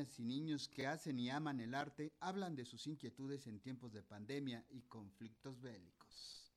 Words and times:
y 0.00 0.24
niños 0.24 0.68
que 0.68 0.86
hacen 0.86 1.18
y 1.18 1.28
aman 1.28 1.60
el 1.60 1.74
arte 1.74 2.12
hablan 2.20 2.56
de 2.56 2.64
sus 2.64 2.86
inquietudes 2.86 3.46
en 3.46 3.60
tiempos 3.60 3.92
de 3.92 4.02
pandemia 4.02 4.64
y 4.70 4.80
conflictos 4.82 5.60
bélicos. 5.60 6.50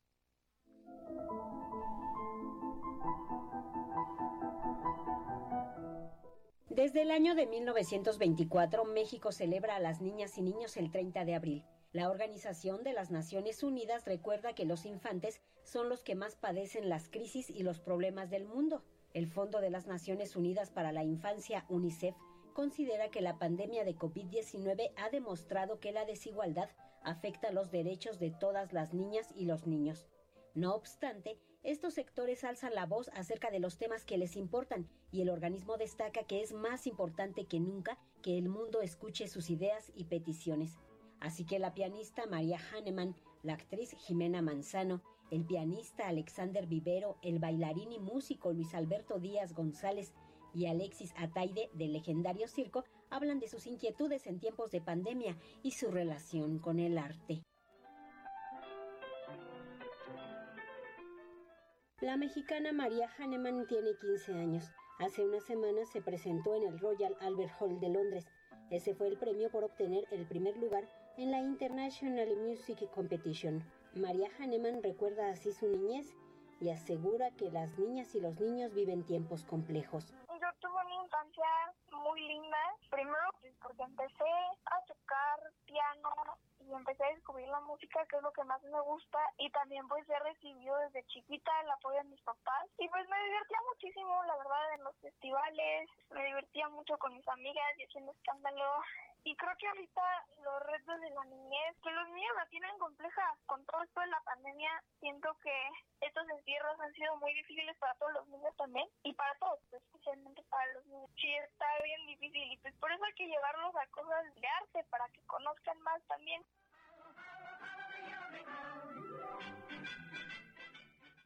Desde 6.70 7.02
el 7.02 7.12
año 7.12 7.36
de 7.36 7.46
1924, 7.46 8.86
México 8.86 9.32
celebra 9.32 9.76
a 9.76 9.80
las 9.80 10.02
niñas 10.02 10.38
y 10.38 10.42
niños 10.42 10.78
el 10.78 10.90
30 10.90 11.26
de 11.26 11.36
abril. 11.36 11.66
La 11.92 12.10
Organización 12.10 12.84
de 12.84 12.94
las 12.94 13.12
Naciones 13.12 13.62
Unidas 13.62 14.06
recuerda 14.06 14.56
que 14.56 14.66
los 14.66 14.86
infantes 14.86 15.42
son 15.64 15.90
los 15.90 16.02
que 16.02 16.16
más 16.16 16.36
padecen 16.36 16.90
las 16.90 17.10
crisis 17.10 17.50
y 17.50 17.62
los 17.62 17.80
problemas 17.80 18.32
del 18.32 18.46
mundo. 18.46 18.84
El 19.14 19.28
Fondo 19.28 19.62
de 19.62 19.70
las 19.70 19.86
Naciones 19.86 20.36
Unidas 20.36 20.72
para 20.72 20.92
la 20.92 21.04
Infancia, 21.04 21.66
UNICEF, 21.70 22.16
considera 22.54 23.10
que 23.10 23.22
la 23.22 23.38
pandemia 23.38 23.84
de 23.84 23.96
COVID-19 23.96 24.92
ha 24.98 25.10
demostrado 25.10 25.80
que 25.80 25.92
la 25.92 26.06
desigualdad 26.06 26.70
afecta 27.04 27.52
los 27.52 27.72
derechos 27.72 28.20
de 28.20 28.32
todas 28.32 28.74
las 28.74 28.94
niñas 28.94 29.28
y 29.36 29.46
los 29.46 29.68
niños. 29.68 30.08
No 30.56 30.76
obstante, 30.76 31.40
estos 31.64 31.94
sectores 31.96 32.44
alzan 32.44 32.76
la 32.76 32.86
voz 32.86 33.10
acerca 33.16 33.50
de 33.50 33.60
los 33.60 33.78
temas 33.78 34.06
que 34.06 34.18
les 34.18 34.36
importan 34.36 34.88
y 35.12 35.22
el 35.22 35.30
organismo 35.30 35.78
destaca 35.78 36.24
que 36.24 36.42
es 36.42 36.54
más 36.54 36.88
importante 36.88 37.46
que 37.46 37.60
nunca 37.60 37.98
que 38.22 38.38
el 38.38 38.50
mundo 38.50 38.82
escuche 38.82 39.28
sus 39.28 39.50
ideas 39.50 39.92
y 39.96 40.06
peticiones. 40.06 40.78
Así 41.20 41.46
que 41.46 41.58
la 41.58 41.74
pianista 41.74 42.26
María 42.26 42.60
Hahnemann, 42.60 43.16
la 43.44 43.54
actriz 43.54 43.96
Jimena 43.98 44.42
Manzano, 44.42 45.02
el 45.32 45.46
pianista 45.46 46.08
Alexander 46.08 46.68
Vivero, 46.68 47.18
el 47.22 47.40
bailarín 47.40 47.92
y 47.92 48.00
músico 48.00 48.54
Luis 48.54 48.76
Alberto 48.76 49.20
Díaz 49.20 49.54
González 49.54 50.14
y 50.54 50.68
Alexis 50.68 51.14
Ataide 51.18 51.70
del 51.74 51.94
legendario 51.94 52.48
circo 52.48 52.86
hablan 53.10 53.40
de 53.40 53.48
sus 53.48 53.68
inquietudes 53.68 54.28
en 54.28 54.40
tiempos 54.40 54.72
de 54.72 54.82
pandemia 54.82 55.38
y 55.62 55.72
su 55.72 55.92
relación 55.92 56.60
con 56.60 56.80
el 56.80 56.98
arte. 56.98 57.44
La 62.02 62.18
mexicana 62.18 62.74
María 62.74 63.10
Hahnemann 63.18 63.66
tiene 63.68 63.96
15 63.96 64.34
años. 64.34 64.66
Hace 65.00 65.26
unas 65.26 65.44
semanas 65.46 65.90
se 65.92 66.02
presentó 66.02 66.54
en 66.56 66.64
el 66.64 66.80
Royal 66.80 67.16
Albert 67.22 67.54
Hall 67.60 67.80
de 67.80 67.90
Londres. 67.90 68.26
Ese 68.70 68.94
fue 68.94 69.08
el 69.08 69.18
premio 69.18 69.50
por 69.50 69.64
obtener 69.64 70.06
el 70.12 70.26
primer 70.28 70.58
lugar 70.58 70.84
en 71.18 71.32
la 71.32 71.40
International 71.40 72.28
Music 72.36 72.90
Competition. 72.94 73.64
María 73.96 74.30
Hahnemann 74.38 74.84
recuerda 74.84 75.30
así 75.30 75.54
su 75.54 75.68
niñez 75.68 76.14
y 76.60 76.70
asegura 76.70 77.32
que 77.32 77.52
las 77.52 77.78
niñas 77.78 78.16
y 78.16 78.20
los 78.20 78.40
niños 78.40 78.74
viven 78.74 79.04
tiempos 79.04 79.46
complejos. 79.46 80.14
Tuve 80.60 80.86
una 80.86 81.04
infancia 81.04 81.48
muy 81.92 82.22
linda. 82.22 82.58
Primero 82.90 83.30
pues, 83.42 83.54
porque 83.62 83.84
empecé 83.84 84.32
a 84.66 84.82
tocar 84.86 85.40
piano 85.66 86.14
y 86.60 86.74
empecé 86.74 87.04
a 87.04 87.10
descubrir 87.10 87.48
la 87.50 87.60
música, 87.62 88.06
que 88.06 88.16
es 88.16 88.22
lo 88.22 88.32
que 88.32 88.44
más 88.46 88.62
me 88.64 88.80
gusta, 88.82 89.20
y 89.38 89.50
también 89.50 89.88
pues 89.88 90.08
he 90.10 90.20
recibido 90.20 90.78
desde 90.78 91.06
chiquita 91.08 91.52
el 91.62 91.72
apoyo 91.72 91.98
de 91.98 92.06
mis 92.06 92.22
papás, 92.22 92.70
y 92.78 92.88
pues 92.88 93.08
me 93.10 93.24
divertía 93.24 93.58
muchísimo, 93.70 94.24
la 94.24 94.38
verdad, 94.38 94.74
en 94.76 94.84
los 94.84 94.96
festivales, 95.02 95.90
me 96.12 96.24
divertía 96.24 96.70
mucho 96.70 96.98
con 96.98 97.14
mis 97.14 97.28
amigas 97.28 97.78
y 97.78 97.84
haciendo 97.84 98.14
escándalo, 98.14 98.82
y 99.24 99.36
creo 99.36 99.56
que 99.58 99.68
ahorita 99.68 100.02
los 100.44 100.60
retos 100.64 101.00
de 101.00 101.10
la 101.12 101.24
niñez, 101.26 101.78
que 101.82 101.92
los 101.92 102.10
niños 102.10 102.36
la 102.36 102.46
tienen 102.48 102.78
compleja 102.78 103.24
con 103.46 103.64
todo 103.66 103.82
esto 103.84 104.02
de 104.02 104.08
la 104.08 104.20
pandemia, 104.22 104.84
siento 105.00 105.30
que 105.42 105.54
estos 106.02 106.30
encierros 106.30 106.80
han 106.80 106.94
sido 106.94 107.16
muy 107.18 107.34
difíciles 107.34 107.78
para 107.78 107.96
todos 107.96 108.14
los 108.14 108.28
niños 108.28 108.54
también 108.58 108.88
y 109.04 109.14
para 109.14 109.34
todos, 109.40 109.60
especialmente 109.72 110.44
para 110.50 110.74
los 110.74 110.86
niños. 110.88 111.10
Sí, 111.16 111.34
está 111.36 111.66
bien 111.84 112.06
difícil 112.08 112.52
y 112.52 112.58
pues 112.58 112.76
por 112.76 112.92
eso 112.92 113.04
hay 113.06 113.14
que 113.14 113.28
llevarlos 113.28 113.76
a 113.76 113.88
cosas 113.88 114.36
de 114.36 114.48
arte 114.48 114.84
para 114.90 115.08
que 115.10 115.22
conozcan 115.26 115.80
más 115.82 116.02
también. 116.08 116.44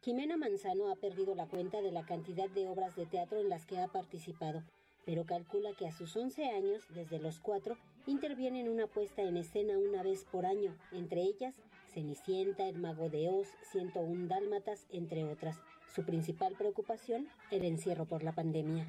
Jimena 0.08 0.38
Manzano 0.38 0.90
ha 0.90 0.96
perdido 0.96 1.36
la 1.36 1.48
cuenta 1.48 1.82
de 1.82 1.92
la 1.92 2.06
cantidad 2.06 2.48
de 2.50 2.70
obras 2.70 2.96
de 2.96 3.06
teatro 3.08 3.40
en 3.40 3.50
las 3.50 3.66
que 3.66 3.80
ha 3.80 3.88
participado, 3.88 4.62
pero 5.08 5.26
calcula 5.26 5.74
que 5.74 5.88
a 5.88 5.94
sus 5.94 6.18
11 6.18 6.50
años, 6.50 6.84
desde 6.90 7.18
los 7.18 7.40
cuatro, 7.40 7.78
interviene 8.06 8.60
en 8.60 8.68
una 8.68 8.88
puesta 8.88 9.22
en 9.22 9.38
escena 9.38 9.78
una 9.78 10.04
vez 10.04 10.26
por 10.26 10.46
año, 10.46 10.78
entre 10.92 11.22
ellas 11.22 11.56
Cenicienta, 11.94 12.68
El 12.68 12.78
Mago 12.78 13.10
de 13.10 13.30
Oz, 13.30 13.48
101 13.72 14.28
Dálmatas, 14.28 14.86
entre 14.92 15.24
otras. 15.24 15.58
Su 15.96 16.06
principal 16.06 16.56
preocupación, 16.58 17.32
el 17.52 17.64
encierro 17.64 18.06
por 18.06 18.22
la 18.22 18.34
pandemia. 18.34 18.86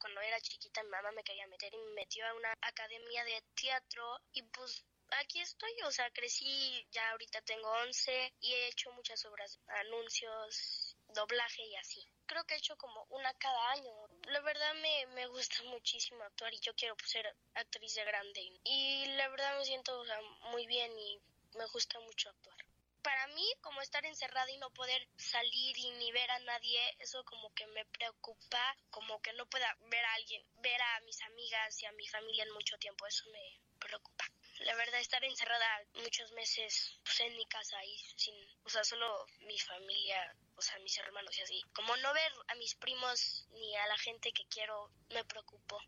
Cuando 0.00 0.20
era 0.20 0.40
chiquita 0.40 0.82
mi 0.82 0.90
mamá 0.90 1.12
me 1.12 1.22
quería 1.22 1.46
meter 1.46 1.72
y 1.72 1.78
me 1.78 1.94
metió 1.94 2.26
a 2.26 2.34
una 2.34 2.52
academia 2.60 3.24
de 3.24 3.42
teatro 3.54 4.02
y 4.32 4.42
pues 4.42 4.84
aquí 5.22 5.40
estoy, 5.40 5.70
o 5.86 5.90
sea, 5.92 6.10
crecí, 6.10 6.86
ya 6.90 7.08
ahorita 7.12 7.40
tengo 7.42 7.70
11 7.84 8.34
y 8.40 8.52
he 8.52 8.68
hecho 8.68 8.92
muchas 8.92 9.24
obras, 9.26 9.60
anuncios, 9.86 10.96
doblaje 11.14 11.62
y 11.62 11.76
así. 11.76 12.04
Creo 12.26 12.44
que 12.44 12.54
he 12.54 12.58
hecho 12.58 12.76
como 12.76 13.06
una 13.10 13.32
cada 13.34 13.70
año. 13.70 14.05
La 14.26 14.40
verdad 14.40 14.74
me, 14.74 15.06
me 15.14 15.26
gusta 15.28 15.62
muchísimo 15.64 16.22
actuar 16.24 16.52
y 16.52 16.60
yo 16.60 16.74
quiero 16.74 16.96
pues, 16.96 17.10
ser 17.10 17.36
actriz 17.54 17.94
de 17.94 18.04
grande. 18.04 18.52
Y 18.64 19.06
la 19.16 19.28
verdad 19.28 19.56
me 19.58 19.64
siento 19.64 20.04
muy 20.50 20.66
bien 20.66 20.90
y 20.98 21.20
me 21.56 21.66
gusta 21.66 21.98
mucho 22.00 22.30
actuar. 22.30 22.56
Para 23.02 23.28
mí, 23.28 23.48
como 23.60 23.80
estar 23.80 24.04
encerrada 24.04 24.50
y 24.50 24.58
no 24.58 24.70
poder 24.70 25.06
salir 25.16 25.78
y 25.78 25.90
ni 25.92 26.10
ver 26.10 26.28
a 26.30 26.40
nadie, 26.40 26.80
eso 26.98 27.22
como 27.24 27.54
que 27.54 27.66
me 27.68 27.84
preocupa, 27.84 28.76
como 28.90 29.22
que 29.22 29.32
no 29.34 29.46
pueda 29.46 29.76
ver 29.90 30.04
a 30.04 30.14
alguien, 30.14 30.44
ver 30.60 30.82
a 30.82 31.00
mis 31.02 31.22
amigas 31.22 31.82
y 31.82 31.86
a 31.86 31.92
mi 31.92 32.06
familia 32.08 32.42
en 32.42 32.52
mucho 32.52 32.76
tiempo, 32.78 33.06
eso 33.06 33.24
me 33.30 33.60
preocupa 33.78 34.24
la 34.60 34.74
verdad 34.74 35.00
estar 35.00 35.22
encerrada 35.24 35.66
muchos 36.02 36.32
meses 36.32 36.98
pues, 37.04 37.20
en 37.20 37.36
mi 37.36 37.44
casa 37.46 37.76
y 37.84 37.96
sin, 38.16 38.34
o 38.64 38.68
sea, 38.68 38.84
solo 38.84 39.26
mi 39.40 39.58
familia, 39.58 40.34
o 40.56 40.62
sea, 40.62 40.78
mis 40.80 40.98
hermanos 40.98 41.36
y 41.38 41.42
así. 41.42 41.62
Como 41.74 41.96
no 41.96 42.12
ver 42.14 42.32
a 42.48 42.54
mis 42.56 42.74
primos 42.74 43.46
ni 43.52 43.76
a 43.76 43.86
la 43.86 43.98
gente 43.98 44.30
que 44.32 44.44
quiero 44.48 44.90
me 45.10 45.24
preocupó. 45.24 45.78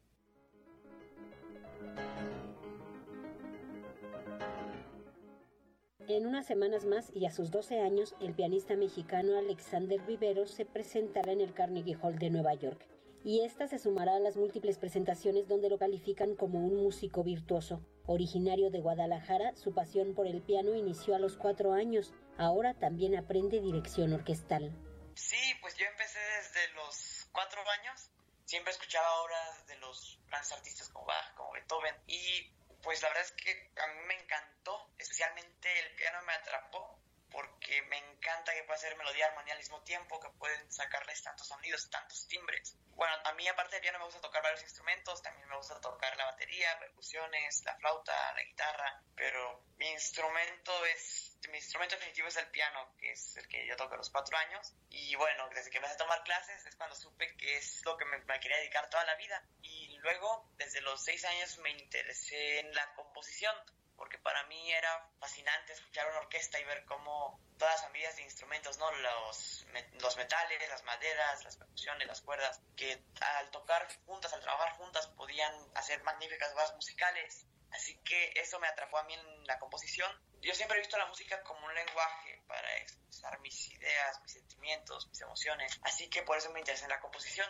En 6.09 6.27
unas 6.27 6.47
semanas 6.47 6.87
más 6.87 7.11
y 7.15 7.27
a 7.27 7.31
sus 7.31 7.51
12 7.51 7.81
años, 7.81 8.15
el 8.21 8.35
pianista 8.35 8.77
mexicano 8.77 9.39
Alexander 9.39 10.01
Vivero 10.01 10.47
se 10.47 10.65
presentará 10.65 11.33
en 11.33 11.43
el 11.43 11.53
Carnegie 11.53 11.99
Hall 12.01 12.19
de 12.19 12.31
Nueva 12.31 12.55
York. 12.55 12.98
Y 13.29 13.45
esta 13.45 13.69
se 13.69 13.79
sumará 13.79 14.17
a 14.17 14.21
las 14.21 14.37
múltiples 14.37 14.79
presentaciones 14.79 15.49
donde 15.49 15.69
lo 15.69 15.77
califican 15.77 16.35
como 16.35 16.61
un 16.61 16.77
músico 16.83 17.23
virtuoso. 17.23 17.85
Originario 18.07 18.71
de 18.71 18.81
Guadalajara, 18.81 19.55
su 19.55 19.75
pasión 19.75 20.15
por 20.15 20.27
el 20.27 20.41
piano 20.41 20.75
inició 20.75 21.15
a 21.15 21.19
los 21.19 21.37
cuatro 21.37 21.75
años. 21.75 22.15
Ahora 22.39 22.73
también 22.73 23.15
aprende 23.15 23.61
dirección 23.61 24.15
orquestal. 24.15 24.73
Sí, 25.15 25.37
pues 25.61 25.77
yo 25.77 25.85
empecé 25.85 26.19
desde 26.41 26.73
los 26.73 27.29
cuatro 27.31 27.61
años. 27.69 28.11
Siempre 28.47 28.73
escuchaba 28.73 29.21
obras 29.21 29.67
de 29.67 29.77
los 29.77 30.19
grandes 30.29 30.53
artistas 30.53 30.89
como 30.89 31.05
Bach, 31.05 31.35
como 31.35 31.53
Beethoven. 31.53 31.97
Y 32.07 32.51
pues 32.83 33.03
la 33.03 33.09
verdad 33.09 33.25
es 33.25 33.33
que 33.33 33.51
a 33.51 33.87
mí 33.89 34.07
me 34.09 34.15
encantó, 34.23 34.89
especialmente 34.97 35.69
el 35.81 35.97
piano 35.97 36.19
me 36.27 36.33
atrapó 36.33 36.99
porque 37.31 37.83
me 37.83 37.99
encanta 37.99 38.55
que 38.55 38.63
pueda 38.65 38.77
hacer 38.77 38.97
melodía 38.97 39.27
y 39.27 39.29
armonía 39.29 39.53
al 39.53 39.59
mismo 39.59 39.83
tiempo, 39.83 40.21
que 40.21 40.31
pueden 40.39 40.71
sacarles 40.73 41.23
tantos 41.23 41.47
sonidos, 41.49 41.89
tantos 41.91 42.27
timbres. 42.27 42.77
Bueno, 42.95 43.15
a 43.25 43.33
mí 43.35 43.47
aparte 43.47 43.77
de 43.77 43.83
piano 43.83 43.99
me 43.99 44.07
gusta 44.07 44.21
tocar 44.21 44.43
varios 44.43 44.63
instrumentos, 44.63 45.23
también 45.23 45.49
me 45.49 45.57
gusta 45.57 45.81
tocar 45.81 46.17
la 46.17 46.25
batería, 46.25 46.79
percusiones, 46.79 47.63
la 47.65 47.77
flauta, 47.77 48.13
la 48.35 48.43
guitarra, 48.43 49.03
pero 49.15 49.63
mi 49.77 49.89
instrumento 49.91 50.73
es, 50.87 51.39
mi 51.51 51.59
instrumento 51.59 51.95
definitivo 51.95 52.29
es 52.29 52.37
el 52.37 52.51
piano, 52.51 52.95
que 52.99 53.13
es 53.13 53.37
el 53.37 53.47
que 53.47 53.67
yo 53.67 53.77
toco 53.77 53.95
a 53.95 53.99
los 53.99 54.11
cuatro 54.11 54.37
años. 54.37 54.75
Y 54.91 55.15
bueno, 55.15 55.49
desde 55.51 55.71
que 55.71 55.77
empecé 55.77 55.95
a 55.95 55.99
tomar 55.99 56.25
clases 56.25 56.67
es 56.67 56.75
cuando 56.77 56.97
supe 56.97 57.37
que 57.37 57.57
es 57.57 57.85
lo 57.85 57.97
que 57.97 58.05
me 58.05 58.41
quería 58.41 58.57
dedicar 58.57 58.91
toda 58.91 59.05
la 59.05 59.15
vida. 59.15 59.45
Y 59.63 59.97
luego, 59.99 60.51
desde 60.57 60.81
los 60.81 61.03
seis 61.05 61.25
años 61.25 61.59
me 61.59 61.71
interesé 61.71 62.61
en 62.61 62.75
la 62.75 62.95
composición 62.95 63.55
porque 63.99 64.17
para 64.19 64.45
mí 64.45 64.73
era 64.73 65.11
fascinante 65.19 65.73
escuchar 65.73 66.09
una 66.09 66.21
orquesta 66.21 66.59
y 66.59 66.65
ver 66.65 66.85
cómo 66.87 67.41
todas 67.59 67.75
las 67.75 67.83
familias 67.83 68.17
de 68.17 68.23
instrumentos, 68.23 68.79
¿no? 68.79 68.91
Los, 68.93 69.67
los 70.01 70.17
metales, 70.17 70.69
las 70.71 70.85
maderas, 70.85 71.45
las 71.45 71.57
percusiones, 71.57 72.07
las 72.07 72.23
cuerdas, 72.23 72.63
que 72.77 73.03
al 73.21 73.51
tocar 73.51 73.87
juntas, 74.07 74.33
al 74.33 74.41
trabajar 74.41 74.73
juntas, 74.77 75.09
podían 75.09 75.53
hacer 75.75 76.03
magníficas 76.05 76.55
bases 76.55 76.77
musicales. 76.77 77.47
Así 77.73 77.99
que 78.05 78.33
eso 78.37 78.59
me 78.61 78.69
atrapó 78.69 78.99
a 78.99 79.05
mí 79.05 79.15
en 79.15 79.47
la 79.47 79.59
composición. 79.59 80.11
Yo 80.41 80.55
siempre 80.55 80.79
he 80.79 80.81
visto 80.81 80.97
la 80.97 81.07
música 81.07 81.43
como 81.43 81.67
un 81.67 81.75
lenguaje 81.75 82.41
para 82.47 82.77
expresar 82.79 83.39
mis 83.41 83.71
ideas, 83.73 84.21
mis 84.23 84.33
sentimientos, 84.33 85.09
mis 85.09 85.21
emociones. 85.21 85.79
Así 85.83 86.09
que 86.09 86.23
por 86.23 86.39
eso 86.39 86.51
me 86.51 86.61
interesé 86.61 86.85
en 86.85 86.91
la 86.91 87.01
composición. 87.01 87.47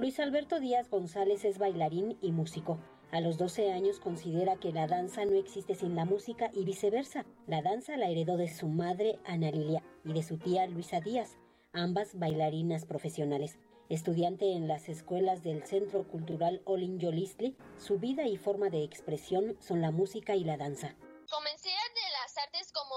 Luis 0.00 0.18
Alberto 0.18 0.60
Díaz 0.60 0.88
González 0.88 1.44
es 1.44 1.58
bailarín 1.58 2.16
y 2.22 2.32
músico. 2.32 2.78
A 3.10 3.20
los 3.20 3.36
12 3.36 3.70
años 3.70 4.00
considera 4.00 4.56
que 4.56 4.72
la 4.72 4.86
danza 4.86 5.26
no 5.26 5.36
existe 5.36 5.74
sin 5.74 5.94
la 5.94 6.06
música 6.06 6.50
y 6.54 6.64
viceversa. 6.64 7.26
La 7.46 7.60
danza 7.60 7.98
la 7.98 8.08
heredó 8.08 8.38
de 8.38 8.48
su 8.48 8.66
madre 8.68 9.18
Ana 9.26 9.50
Lilia 9.50 9.82
y 10.02 10.14
de 10.14 10.22
su 10.22 10.38
tía 10.38 10.66
Luisa 10.66 11.02
Díaz. 11.02 11.36
ambas 11.74 12.18
bailarinas 12.18 12.86
profesionales. 12.86 13.58
Estudiante 13.90 14.54
en 14.54 14.68
las 14.68 14.88
escuelas 14.88 15.42
del 15.42 15.66
Centro 15.66 16.08
Cultural 16.08 16.62
Olin 16.64 16.98
Yolistli, 16.98 17.54
su 17.76 17.98
vida 17.98 18.24
y 18.24 18.38
forma 18.38 18.70
de 18.70 18.82
expresión 18.82 19.58
son 19.60 19.82
la 19.82 19.90
música 19.90 20.34
y 20.34 20.44
la 20.44 20.56
danza. 20.56 20.96
Comencé 21.28 21.68
de 21.68 22.10
las 22.22 22.38
artes 22.38 22.72
como 22.72 22.96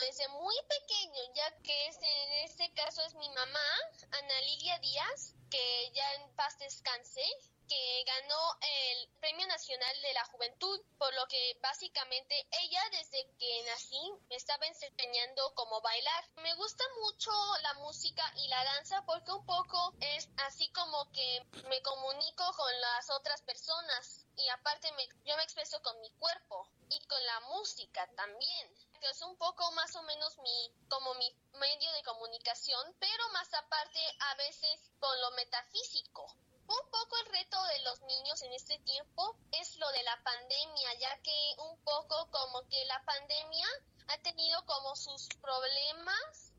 desde 0.00 0.28
muy 0.28 0.54
pequeño, 0.68 1.20
ya 1.34 1.62
que 1.64 1.86
en 1.86 2.44
este 2.44 2.72
caso 2.74 3.02
es 3.04 3.14
mi 3.16 3.28
mamá, 3.30 3.68
Ana 4.12 4.40
Lidia 4.46 4.78
Díaz, 4.78 5.34
que 5.54 5.92
ya 5.92 6.14
en 6.14 6.34
paz 6.34 6.58
descanse, 6.58 7.22
que 7.68 8.04
ganó 8.04 8.58
el 8.60 9.08
Premio 9.20 9.46
Nacional 9.46 10.02
de 10.02 10.12
la 10.12 10.24
Juventud, 10.24 10.80
por 10.98 11.14
lo 11.14 11.26
que 11.28 11.56
básicamente 11.62 12.34
ella 12.60 12.82
desde 12.90 13.24
que 13.38 13.62
nací 13.62 14.00
me 14.28 14.34
estaba 14.34 14.66
enseñando 14.66 15.54
cómo 15.54 15.80
bailar. 15.80 16.28
Me 16.42 16.52
gusta 16.54 16.82
mucho 17.02 17.30
la 17.62 17.74
música 17.74 18.24
y 18.38 18.48
la 18.48 18.64
danza 18.64 19.04
porque 19.06 19.30
un 19.30 19.46
poco 19.46 19.94
es 20.00 20.28
así 20.38 20.68
como 20.72 21.10
que 21.12 21.46
me 21.68 21.80
comunico 21.82 22.44
con 22.56 22.80
las 22.80 23.10
otras 23.10 23.40
personas 23.42 24.26
y 24.36 24.48
aparte 24.48 24.90
me, 24.92 25.06
yo 25.24 25.36
me 25.36 25.44
expreso 25.44 25.80
con 25.82 26.00
mi 26.00 26.10
cuerpo 26.14 26.68
y 26.90 26.98
con 27.06 27.24
la 27.26 27.40
música 27.52 28.08
también. 28.16 28.74
Es 29.10 29.22
un 29.22 29.36
poco 29.36 29.70
más 29.72 29.94
o 29.96 30.02
menos 30.02 30.38
mi 30.38 30.72
como 30.88 31.14
mi 31.14 31.30
medio 31.54 31.92
de 31.92 32.02
comunicación, 32.02 32.96
pero 32.98 33.28
más 33.32 33.52
aparte 33.54 34.00
a 34.32 34.34
veces 34.36 34.80
con 34.98 35.20
lo 35.20 35.30
metafísico 35.32 36.26
un 36.66 36.90
poco 36.90 37.16
el 37.18 37.32
reto 37.32 37.62
de 37.64 37.78
los 37.80 38.00
niños 38.02 38.42
en 38.42 38.52
este 38.52 38.78
tiempo 38.78 39.36
es 39.52 39.76
lo 39.76 39.90
de 39.92 40.02
la 40.02 40.22
pandemia, 40.22 40.94
ya 40.98 41.18
que 41.22 41.54
un 41.58 41.78
poco 41.84 42.28
como 42.30 42.66
que 42.68 42.84
la 42.86 43.04
pandemia 43.04 43.66
ha 44.08 44.18
tenido 44.22 44.64
como 44.64 44.96
sus 44.96 45.28
problemas, 45.40 46.52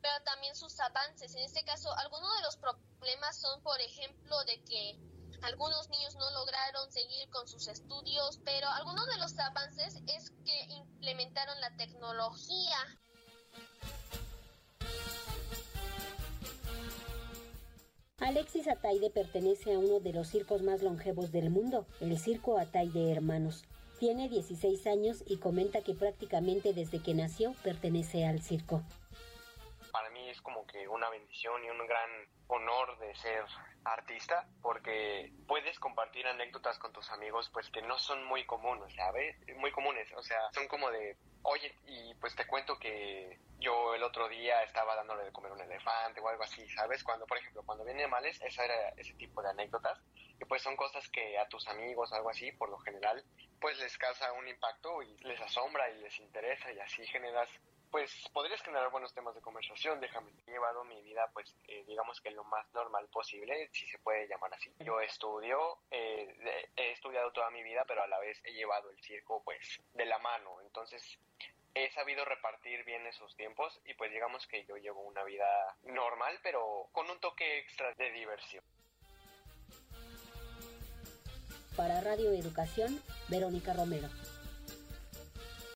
pero 0.00 0.22
también 0.24 0.54
sus 0.54 0.78
avances. 0.80 1.34
En 1.34 1.42
este 1.42 1.64
caso, 1.64 1.92
algunos 1.96 2.34
de 2.36 2.42
los 2.42 2.56
problemas 2.56 3.36
son, 3.40 3.60
por 3.62 3.80
ejemplo, 3.80 4.44
de 4.44 4.62
que 4.64 4.96
algunos 5.42 5.88
niños 5.88 6.14
no 6.16 6.30
lograron 6.30 6.90
seguir 6.92 7.28
con 7.30 7.46
sus 7.48 7.68
estudios, 7.68 8.40
pero 8.44 8.68
algunos 8.68 9.06
de 9.06 9.18
los 9.18 9.38
avances 9.38 9.96
es 10.06 10.30
que 10.44 10.64
implementaron 10.74 11.60
la 11.60 11.76
tecnología 11.76 12.76
Alexis 18.20 18.66
Ataide 18.66 19.10
pertenece 19.10 19.72
a 19.72 19.78
uno 19.78 20.00
de 20.00 20.12
los 20.12 20.28
circos 20.28 20.62
más 20.62 20.82
longevos 20.82 21.30
del 21.30 21.50
mundo, 21.50 21.86
el 22.00 22.18
Circo 22.18 22.58
Ataide 22.58 23.12
Hermanos. 23.12 23.64
Tiene 24.00 24.28
16 24.28 24.86
años 24.88 25.22
y 25.26 25.36
comenta 25.36 25.82
que 25.82 25.94
prácticamente 25.94 26.72
desde 26.72 26.98
que 27.00 27.14
nació 27.14 27.54
pertenece 27.62 28.26
al 28.26 28.42
circo. 28.42 28.82
Es 30.28 30.42
como 30.42 30.66
que 30.66 30.86
una 30.86 31.08
bendición 31.08 31.64
y 31.64 31.70
un 31.70 31.78
gran 31.86 32.10
honor 32.48 32.98
de 32.98 33.14
ser 33.16 33.44
artista 33.84 34.46
porque 34.60 35.32
puedes 35.46 35.78
compartir 35.78 36.26
anécdotas 36.26 36.78
con 36.78 36.92
tus 36.92 37.10
amigos 37.10 37.48
pues 37.52 37.70
que 37.70 37.80
no 37.82 37.98
son 37.98 38.24
muy 38.24 38.44
comunes, 38.44 38.94
¿sabes? 38.94 39.36
Muy 39.56 39.72
comunes, 39.72 40.12
o 40.12 40.22
sea, 40.22 40.38
son 40.52 40.68
como 40.68 40.90
de, 40.90 41.16
oye, 41.42 41.74
y 41.86 42.14
pues 42.16 42.34
te 42.36 42.46
cuento 42.46 42.78
que 42.78 43.38
yo 43.58 43.94
el 43.94 44.02
otro 44.02 44.28
día 44.28 44.62
estaba 44.62 44.94
dándole 44.96 45.24
de 45.24 45.32
comer 45.32 45.52
un 45.52 45.60
elefante 45.60 46.20
o 46.20 46.28
algo 46.28 46.42
así, 46.42 46.68
¿sabes? 46.70 47.02
Cuando, 47.02 47.26
por 47.26 47.38
ejemplo, 47.38 47.62
cuando 47.64 47.84
vienen 47.84 48.04
animales, 48.04 48.40
esa 48.42 48.64
era 48.64 48.90
ese 48.96 49.14
tipo 49.14 49.42
de 49.42 49.50
anécdotas, 49.50 49.98
y 50.40 50.44
pues 50.44 50.62
son 50.62 50.76
cosas 50.76 51.08
que 51.08 51.38
a 51.38 51.48
tus 51.48 51.66
amigos, 51.68 52.12
algo 52.12 52.30
así, 52.30 52.52
por 52.52 52.68
lo 52.68 52.78
general, 52.78 53.24
pues 53.60 53.78
les 53.78 53.96
causa 53.98 54.32
un 54.32 54.46
impacto 54.46 55.02
y 55.02 55.16
les 55.24 55.40
asombra 55.40 55.90
y 55.90 56.00
les 56.00 56.18
interesa 56.20 56.70
y 56.72 56.78
así 56.78 57.04
generas 57.06 57.48
pues 57.90 58.12
podrías 58.32 58.62
generar 58.62 58.90
buenos 58.90 59.12
temas 59.14 59.34
de 59.34 59.40
conversación, 59.40 60.00
déjame. 60.00 60.30
He 60.46 60.50
llevado 60.50 60.84
mi 60.84 61.00
vida, 61.02 61.28
pues, 61.32 61.54
eh, 61.68 61.84
digamos 61.86 62.20
que 62.20 62.30
lo 62.30 62.44
más 62.44 62.66
normal 62.72 63.08
posible, 63.08 63.68
si 63.72 63.86
se 63.88 63.98
puede 63.98 64.28
llamar 64.28 64.52
así. 64.54 64.72
Yo 64.80 65.00
estudio, 65.00 65.78
eh, 65.90 66.68
he 66.76 66.92
estudiado 66.92 67.32
toda 67.32 67.50
mi 67.50 67.62
vida, 67.62 67.84
pero 67.86 68.02
a 68.02 68.06
la 68.06 68.18
vez 68.18 68.40
he 68.44 68.52
llevado 68.52 68.90
el 68.90 69.00
circo, 69.00 69.42
pues, 69.44 69.80
de 69.94 70.06
la 70.06 70.18
mano. 70.18 70.60
Entonces, 70.62 71.18
he 71.74 71.90
sabido 71.92 72.24
repartir 72.24 72.84
bien 72.84 73.06
esos 73.06 73.34
tiempos 73.36 73.80
y 73.84 73.94
pues 73.94 74.10
digamos 74.10 74.46
que 74.46 74.64
yo 74.64 74.76
llevo 74.76 75.00
una 75.02 75.22
vida 75.24 75.46
normal, 75.84 76.38
pero 76.42 76.88
con 76.92 77.08
un 77.08 77.20
toque 77.20 77.58
extra 77.58 77.92
de 77.94 78.10
diversión. 78.10 78.64
Para 81.76 82.00
Radio 82.00 82.32
Educación, 82.32 83.00
Verónica 83.28 83.72
Romero. 83.72 84.08